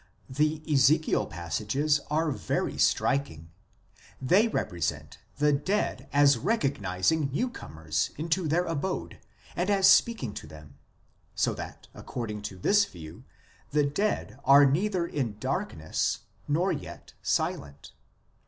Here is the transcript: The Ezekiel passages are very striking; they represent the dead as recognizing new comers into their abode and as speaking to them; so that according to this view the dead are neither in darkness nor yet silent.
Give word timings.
The 0.31 0.63
Ezekiel 0.67 1.27
passages 1.27 2.01
are 2.09 2.31
very 2.31 2.75
striking; 2.79 3.51
they 4.19 4.47
represent 4.47 5.19
the 5.37 5.53
dead 5.53 6.09
as 6.11 6.39
recognizing 6.39 7.29
new 7.31 7.51
comers 7.51 8.09
into 8.17 8.47
their 8.47 8.65
abode 8.65 9.19
and 9.55 9.69
as 9.69 9.87
speaking 9.87 10.33
to 10.33 10.47
them; 10.47 10.73
so 11.35 11.53
that 11.53 11.87
according 11.93 12.41
to 12.49 12.57
this 12.57 12.83
view 12.85 13.25
the 13.69 13.85
dead 13.85 14.39
are 14.43 14.65
neither 14.65 15.05
in 15.05 15.37
darkness 15.37 16.21
nor 16.47 16.71
yet 16.71 17.13
silent. 17.21 17.91